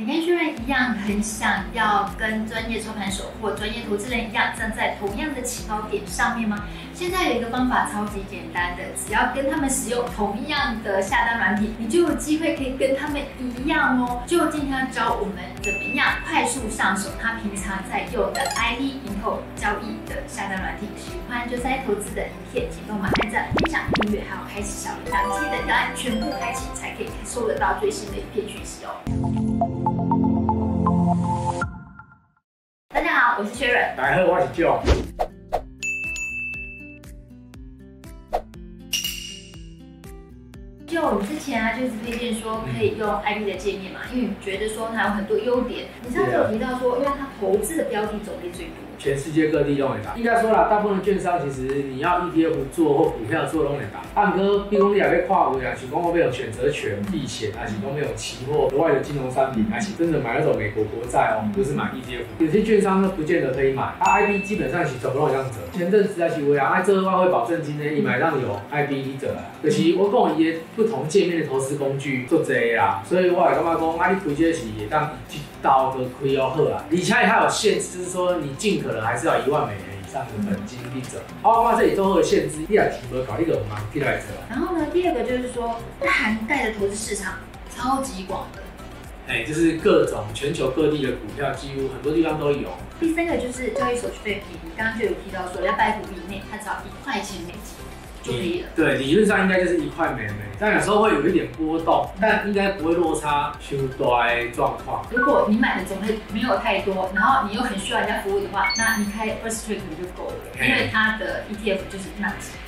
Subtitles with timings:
[0.00, 6.66] 你跟薛仁一样，很想要跟专业操盘手或专业投资人一样，站在同样的起跑点上面吗？
[6.94, 14.22] 现在有一个方法超级简单的，只要跟他们使用同样的下单软体，你就有机会可以跟他们一样哦。
[14.24, 20.86] 就今天教我们怎么样快速上手他平常在用的 IB 迎后交易的下单软体。
[20.96, 29.87] 喜欢就在投资的影片，请帮我按赞、分享、订阅，还有开启小铃铛，记得要按全部开启，才可以收得到最新的影片讯息哦。
[32.88, 33.96] 大家好，我是 Sharon。
[33.96, 34.80] 大家好，我是 Joe。
[40.86, 45.86] 就我们之前啊，就是推荐说可以用 IP 的界面嘛，因为你觉得说它有很多优点。
[46.06, 48.87] 你上次有提到说，因为它投资的标的种类最多。
[48.98, 54.02] 全世界各地都会打，应该说啦，大部分券商其实你要 ETF 做或股票做都能打。
[54.20, 62.44] 按哥，比如你也被跨国啊，其中会有选择权、避险，而且都没有期货额外的金融商品，而且真的买那种美国国债哦，不是买 ETF。
[62.44, 63.94] 有些券商呢，不见得可以买。
[64.00, 65.60] 它 IB 基本上是走不动这样子。
[65.72, 69.46] 前阵子在起微啊，那这个外汇保证金呢，一买上有 IB 者啊。
[69.62, 76.84] 可是我跟我一些不同界面的投资工具做这啦，所以我也干嘛讲，IB 推荐是也当一刀都亏要好啊。
[76.90, 81.20] 而且它有限制，就是说你进可可能还是要一万美元以上的本金利者。
[81.42, 84.24] 包括这里都会有限制，第二题我搞一个蛮替代者。
[84.48, 87.34] 然后呢，第二个就是说，它涵盖的投资市场
[87.76, 88.62] 超级广的。
[89.28, 92.70] 哎，就是各种全球各地的股票，几乎很多地方都有。
[92.98, 97.76] 第三个就是交易手续费便宜，刚刚就有提到说，要百股以内，它只要一块钱美金。
[98.74, 105.04] 对，理论上应该就是一块美眉，但有时候会有一点波动，但应该不会落差修衰状况。
[105.10, 112.58] 如果你买的种类没有太多，然后你又很需要人家服务的话，那你开 First Trade 就够了，因为它的 ETF 就是那几个。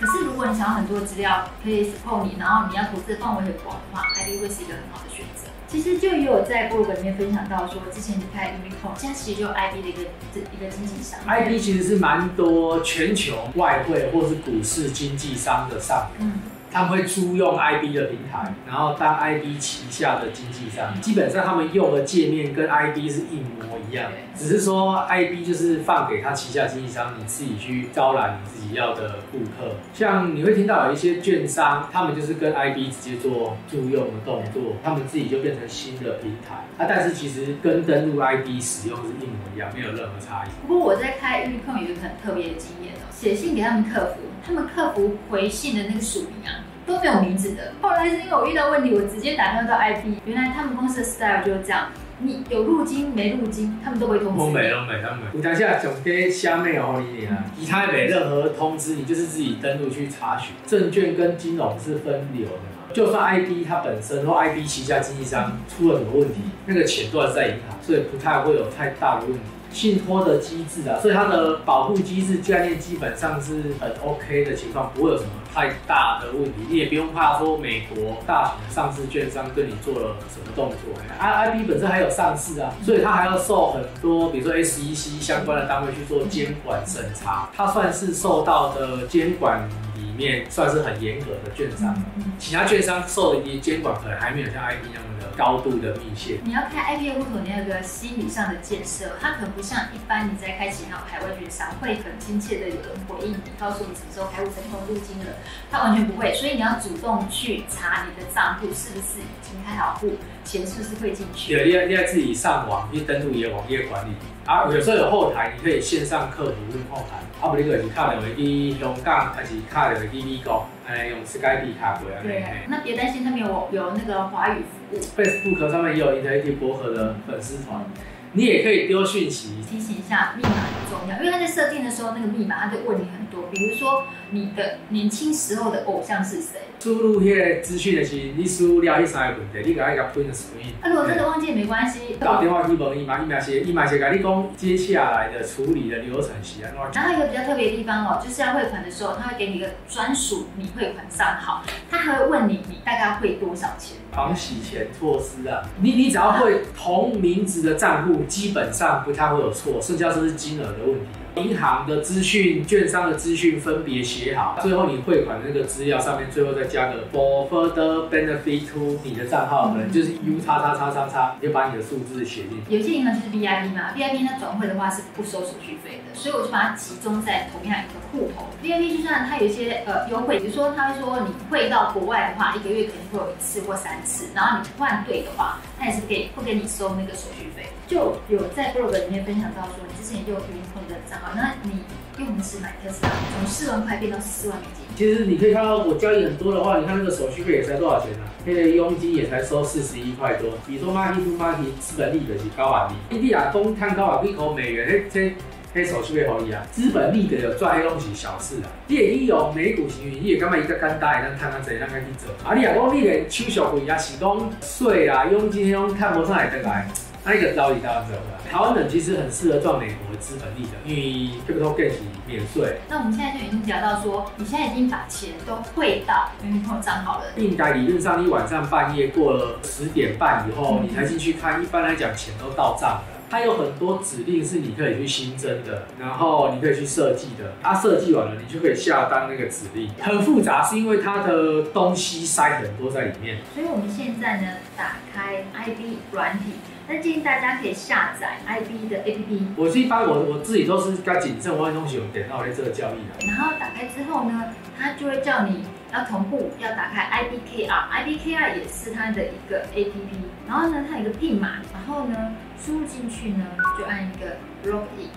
[0.00, 5.48] 可是如果你想要很多资料可以 support 你，然后你要投资的范围很广的话，IB 会是一个很好的选择。
[5.70, 11.20] 其实就也有在部落格里面分享到说，之前你开 Unicorn，现在其实就 IB 的一个一个经纪商。
[11.24, 16.28] IB 其实是蛮多全球外汇或是股市经纪商的上面。
[16.28, 29.74] 嗯他们会租用 IB 的平台，然后当 IB 旗下的经纪商，基本上他们用的界面跟 IB 是一模一样，只是说 IB 就是放给他旗下经纪商，你自己去招揽你自己要的顾客。
[29.92, 36.54] 像你会听到有一些券商，他们就是跟 IB 直接做租用的动作，他们自己就变成新的平台。
[36.78, 40.48] 啊，但是其实跟登录 IB 使用是一模一样，没有任何差异。
[40.66, 46.59] 不过我在开 Unicoin 有一个很特别的经验哦，写信给他们客服，他们客服回信的那个署名啊。
[46.90, 47.72] 都没有名字的。
[47.80, 50.16] 后来是因为我遇到问题，我直接打电话到 IB。
[50.24, 54.40] 原来他们公司的 style 就是这样，你有入金没入金，他们都会通知。
[54.40, 55.20] 我没了没，他们。
[55.32, 60.52] 你等下总给下面哦，你啊，其他没任何通知，你就是自己登录去查询。
[60.66, 69.40] 证券跟金融是分流的嘛，就算 IB 它本身或 IB 旗下经纪商出了什么问题，那个钱都是在银行，所以不太会有太大的问题。
[69.72, 76.52] 信托的机制啊，所以它的保护机制概念基本上是很 OK 的情况，不会有什么太大的问题。
[76.68, 80.76] 你也不用怕说美国大型的上市券商对你做了什么动作。
[81.18, 91.96] I IB 本身还有上市啊，所以它还要受很多，比如说 SEC 相关的单位去做监管审查，它算是受到的监管里面算是很严格的券商。
[92.38, 95.06] 其他券商受的一监管可能还没有像 IP 那么。
[95.36, 96.38] 高度的密切。
[96.44, 105.32] 你要开 IP 户口，你要有个心理上的建设，它可能不像一般你在开其他海外券商会很亲切的有人回应你，告诉你什么时候开户成功入金了，
[105.70, 106.34] 它完全不会。
[106.34, 110.12] 所以你要主动去查你的账户是不是已经开好户，
[110.44, 111.54] 钱是不是会进去。
[111.54, 114.10] 对，你要你要自己上网去登录你的网页管理。
[114.50, 117.18] 啊，有时候有后台，你可以线上客服问后台。
[117.40, 122.20] 啊，不，你就是卡两个去香港，还是卡两个去美国，哎，用 Skype 卡过来。
[122.20, 124.98] 对，那别担心，他们有有那个华语服务。
[124.98, 127.84] Facebook 上面也有 Interactive Brokers 的粉丝团。
[128.32, 134.02] 你也可以丢讯息提醒一下，密码很重要，因为他在设定的时候，那个密码他就问你很多，比如说
[134.32, 136.60] 你的年轻时候的偶像是谁？
[136.80, 140.88] 输入迄个资讯的是，你输入了一三个问题，你给他一个 print screen。
[140.88, 146.80] 如果真的忘记也没关系，打电话去问伊嘛，伊嘛是伊嘛是甲你讲接下来的处理的流程是安怎。
[146.94, 153.98] 然后一个比较特别的地方哦，就是要汇款的时候，他会给你一个专属你汇款账号，他还会问你你大概汇多少钱。
[154.12, 161.06] 防洗钱措施啊，你你只要会同名字的账户，基本上不太会有错，剩下就是金额的问题。
[161.36, 172.76] 银行的资讯、券商的资讯分别写好，最后你汇款的那个资料上面最后再加个 for further benefit to 你的账号，可能就是 U 叉叉叉叉叉，你就把你的数字写进去。
[172.76, 178.46] 有些银行就是 VIP 嘛，VIP 它转会的话是不收手续费的，所以我就把它集中在同样一个户头。
[178.60, 187.68] VIP 就算它有一些呃优惠，比如说他会说你汇到国外的话，一个月可能会有一次或三次，然后你换兑的话，他也是给不给你收那个手续费。
[187.86, 191.82] 就有在 blog 里面分享到说，你之前用云通的账号，那你
[192.18, 194.84] 用的是买特斯拉，从四万块变到四万美金。
[194.96, 198.30] 其实你可以看到，我交易很多的话，你看那个手续费也才多少钱呢、啊？
[198.44, 200.50] 那个佣金也才收四十一块多。
[200.66, 205.34] 比如说 market to market 资本利得是高啊利，你亚东看高啊一口美元，那这
[205.72, 206.62] 那手续费可以啊。
[206.72, 208.68] 资本利得有赚黑东西小事啊。
[208.86, 212.26] 你也有美股行情，你也干嘛一个干大，让看看谁让他去走。
[212.44, 216.86] 啊，你亚东你连手续费也，是讲税啊，佣金那种看不上来得来。
[217.22, 218.40] 那一个交易大家知道吧？
[218.50, 221.92] 台湾人其实很适合赚美国的资本利得，因为 capital gains
[222.26, 222.78] 免税。
[222.88, 227.24] 那我们现在就已经聊到说，你现在已经把钱都汇到女朋友账号了。
[227.36, 233.02] 应该理论上，你晚上半夜过了十点半以后，你才进去看，一般来讲钱都到账了。
[233.30, 237.52] 它有很多指令是你可以去新增的，然后你可以去设计的。
[237.62, 239.88] 它设计完了，你就可以下单那个指令。
[240.00, 243.38] 很复杂，是因为它的东西塞很多在里面。
[243.54, 246.54] 所以我们现在呢，打开 IB 软体。
[246.88, 249.40] 那建议大家可以下载 IB 的 APP。
[249.56, 253.28] 我是一般我我自己都是该谨慎，我的东西有点到在这个交易的。
[253.28, 255.62] 然后打开之后呢，它就会叫你
[255.92, 260.18] 要同步要打开 IBKR，IBKR 也是它的一个 APP。
[260.48, 262.34] 然后呢，它有一个 PIN 码，然后呢
[262.64, 263.46] 输入进去呢，
[263.78, 264.36] 就按一个
[264.70, 265.08] Login。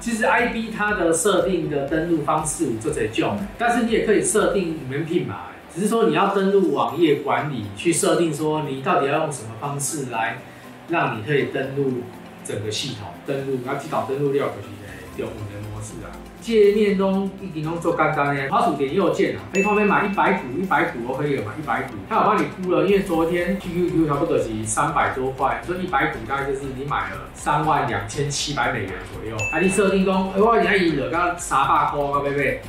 [0.00, 10.38] 其实 IB 它的设定的登录方式我做在教，但是你也可以设定里面 PIN 码，只是说你要登录网页管理去设定说你到底要用什么方式来。
[10.86, 12.02] 让你可以登录
[12.44, 14.68] 整个系统，登录，然后去搞登录料，就是
[15.16, 16.12] 用五人模式啊。
[16.44, 21.94] 界面中一点都做简单的，滑鼠点右键啊，可以旁边买一百股，一百股我可以了嘛，一百股。
[22.06, 29.34] 他有帮你估了，因为昨天 QQQ 差不多是三百多块，所以一百股大概就是你买了三万两千七百美元左右。
[29.50, 32.60] 还，你设定中，哎，我你还赢了，刚刚三百块，啊，贝贝，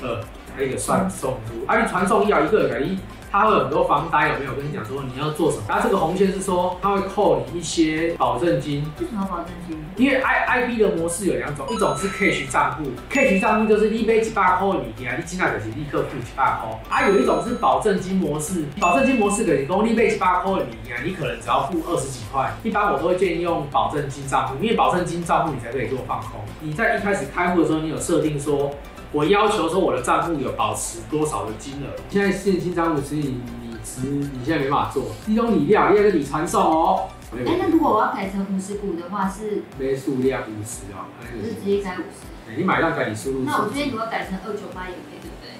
[0.00, 0.20] 呃，
[0.64, 2.98] 一个算送出，而且传送要一个可以。
[3.30, 4.54] 它会有很多房贷，有没有？
[4.54, 5.64] 跟你讲说你要做什么？
[5.68, 8.82] 它这个红线是说他会扣你一些保证金。
[8.98, 9.78] 为什么保证金？
[9.96, 16.80] 因为 I I B 的模式有两种，一种是 cash 账户，cash 账户就是你买一百块你啊，你进来就是立刻付几百块。
[16.88, 22.50] 还、啊、有一种是保证金模式，保证金模式可以说你买一百块你啊，你可能只要付二十几块。
[22.62, 26.40] 一般我都会建议用保证金账户，因为保证金账户你才可以做放空。
[26.62, 28.70] 你在一开始开户的时候，你有设定说。
[29.12, 31.86] 我要求说我的账户有保持多少的金额？
[32.10, 37.08] 现在现金账户是你你只你现在没办法做，一种你料第二个你传送哦。
[37.32, 39.62] 哎、欸，那如果我要改成五十股的话是？
[39.78, 41.08] 没数量五十哦，
[41.40, 42.56] 就是直接改五十。
[42.56, 43.44] 你买到改你输入。
[43.44, 45.18] 那我这边如果改成二九八也可以。
[45.20, 45.57] 对不对，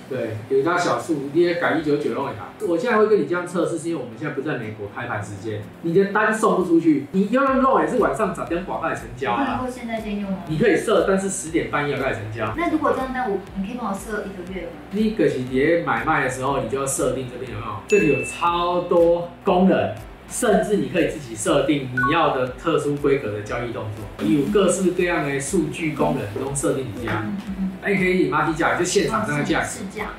[0.49, 2.49] 有一张小数，你也改一九九弄一下。
[2.67, 7.07] 我现在会跟你这样测试，是因为我们现在不在美国开盘时间，你的单送不出去。
[7.13, 9.45] 你要用也是晚上早点广告成交啊。
[9.45, 10.39] 不能够现在先用吗？
[10.49, 12.55] 你可以设，但是十点半夜要开始成交。
[12.57, 14.73] 那如果这样，那我你可以帮我设一个月吗？
[14.91, 17.73] 你个是碟买卖的时候，你就要设定这边有没有？
[17.87, 19.95] 这里有超多功能。
[20.31, 27.25] 甚至你可以自己设定你要的特殊规格的交易动作，有各式各样的数据功能都设定你家。
[27.89, 29.65] 哎，可以马蹄价就现场这个价，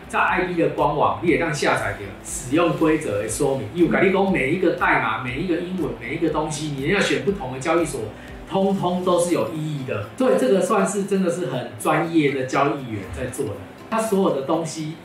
[0.08, 3.68] 在 IB 的官网你也让下载的使用规则来说明。
[3.76, 8.02] 有跟你讲每一个代码、每一个英文、每一个东西，你要选不同的交易所，
[8.50, 10.08] 通通都是有意义的。
[10.18, 13.52] 所以这个算是真的是很专业的交易员在做的，
[13.92, 14.96] 他所有的东西。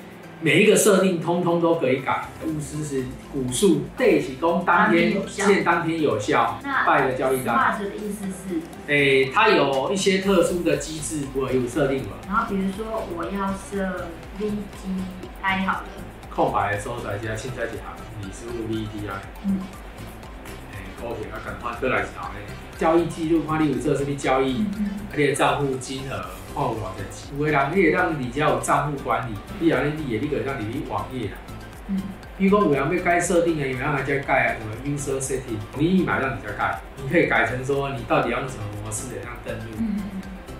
[0.41, 7.79] 每一个设定通通都可以改，巫师是股数，对起供当天现当天有效，拜的交易单。
[7.79, 12.11] 的意思是，诶、欸，它有一些特殊的机制，我有设定了。
[12.29, 14.06] 然后比如说我要设
[14.39, 15.03] V G
[15.43, 15.85] I 好了，
[16.35, 19.23] 空白的时候再加现在几行，你输入 V G I。
[19.47, 19.58] 嗯。
[21.44, 22.41] 诶、欸，高铁啊，赶快过来查诶，
[22.79, 24.65] 交易记录，看你有做什么交易，
[25.13, 26.24] 而且账户金额。
[26.55, 31.34] 看有偌侪钱，有的人你会让你家有账户管理，你后，你也你可以让你网页啊。
[31.89, 32.01] 嗯。
[32.39, 39.74] 比如讲有人要改设定的，有人来再改啊，什么 user setting，你一买让你家改，你可以改成说你到底要用什么模式的，让登录。
[39.79, 39.94] 嗯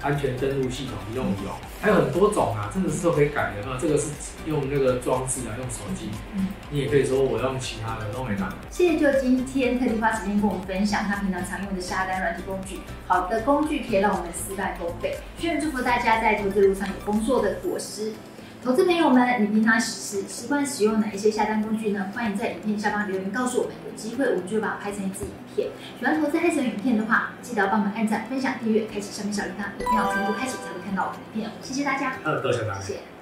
[0.05, 1.53] 安全登录系统你用一用？
[1.81, 3.65] 还有很多种啊，真的是都可以改的。
[3.65, 4.11] 那这个是
[4.45, 6.11] 用那个装置啊，用手机。
[6.37, 8.53] 嗯，你也可以说我用其他的都没打。
[8.71, 12.81] 谢谢就今天特地花时间跟我们分享他平常常用的下单软体工具。
[13.07, 15.17] 好的工具可以让我们事半功倍。
[15.39, 18.13] 希望祝福大家在投资路上有丰硕的果实。
[18.65, 22.11] 投资朋友们，你平常习习惯使用哪一些下单工具呢？
[22.15, 25.69] 欢迎在影片下方留言告诉我们，有机会我们就会把它拍成一支影片。
[25.99, 31.51] 喜欢投资黑神影片的话，记得要帮我们按赞、分享、订阅、开启上面小铃铛，一定要全部开启才会看到我们的影片。
[31.61, 32.15] 谢谢大家。
[32.25, 32.81] 嗯，多谢大家。
[32.81, 33.01] 谢谢。